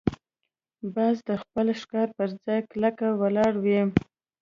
باز 0.95 1.15
د 1.29 1.31
خپل 1.41 1.67
ښکار 1.81 2.07
پر 2.17 2.29
ځای 2.43 2.59
کلکه 2.71 3.07
ولاړ 3.21 3.53
وي 3.63 3.81